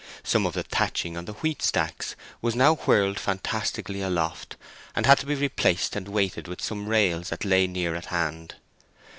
Some 0.23 0.47
of 0.47 0.53
the 0.53 0.63
thatching 0.63 1.15
on 1.15 1.25
the 1.25 1.33
wheat 1.33 1.61
stacks 1.61 2.15
was 2.41 2.55
now 2.55 2.73
whirled 2.73 3.19
fantastically 3.19 4.01
aloft, 4.01 4.57
and 4.95 5.05
had 5.05 5.19
to 5.19 5.27
be 5.27 5.35
replaced 5.35 5.95
and 5.95 6.07
weighted 6.07 6.47
with 6.47 6.59
some 6.59 6.87
rails 6.89 7.29
that 7.29 7.45
lay 7.45 7.67
near 7.67 7.93
at 7.93 8.05
hand. 8.05 8.55